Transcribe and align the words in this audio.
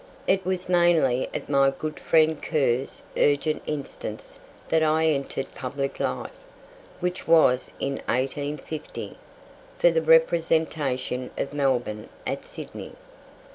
It 0.25 0.43
was 0.47 0.67
mainly 0.67 1.29
at 1.31 1.47
my 1.47 1.69
good 1.69 1.99
friend 1.99 2.41
Kerr's 2.41 3.03
urgent 3.15 3.61
instance 3.67 4.39
that 4.69 4.81
I 4.81 5.05
entered 5.05 5.51
public 5.53 5.99
life, 5.99 6.31
which 7.01 7.27
was 7.27 7.69
in 7.79 7.97
1850, 8.07 9.15
for 9.77 9.91
the 9.91 10.01
representation 10.01 11.29
of 11.37 11.53
Melbourne 11.53 12.09
at 12.25 12.45
Sydney. 12.45 12.93